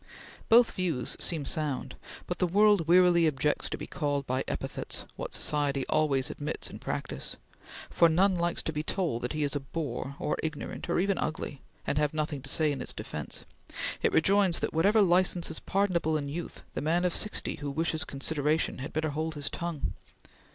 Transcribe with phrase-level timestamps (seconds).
[0.49, 1.95] Both views seem sound;
[2.25, 6.79] but the world wearily objects to be called by epithets what society always admits in
[6.79, 7.35] practice;
[7.91, 10.99] for no one likes to be told that he is a bore, or ignorant, or
[10.99, 13.45] even ugly; and having nothing to say in its defence,
[14.01, 18.03] it rejoins that, whatever license is pardonable in youth, the man of sixty who wishes
[18.03, 19.93] consideration had better hold his tongue.